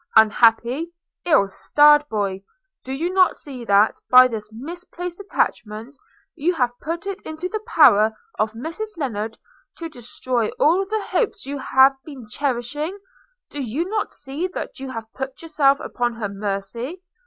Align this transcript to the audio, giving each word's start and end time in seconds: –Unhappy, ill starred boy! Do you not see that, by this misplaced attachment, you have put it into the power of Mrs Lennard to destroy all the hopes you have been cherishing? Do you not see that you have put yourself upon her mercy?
–Unhappy, 0.15 0.91
ill 1.25 1.47
starred 1.47 2.09
boy! 2.09 2.41
Do 2.83 2.91
you 2.91 3.13
not 3.13 3.37
see 3.37 3.63
that, 3.65 3.99
by 4.09 4.27
this 4.27 4.49
misplaced 4.51 5.19
attachment, 5.19 5.95
you 6.33 6.55
have 6.55 6.79
put 6.79 7.05
it 7.05 7.21
into 7.21 7.47
the 7.47 7.61
power 7.67 8.11
of 8.39 8.53
Mrs 8.53 8.97
Lennard 8.97 9.37
to 9.77 9.89
destroy 9.89 10.49
all 10.59 10.87
the 10.87 11.03
hopes 11.11 11.45
you 11.45 11.59
have 11.59 11.95
been 12.03 12.27
cherishing? 12.27 12.97
Do 13.51 13.61
you 13.61 13.87
not 13.89 14.11
see 14.11 14.47
that 14.55 14.79
you 14.79 14.89
have 14.89 15.05
put 15.13 15.39
yourself 15.43 15.79
upon 15.79 16.15
her 16.15 16.29
mercy? 16.29 17.03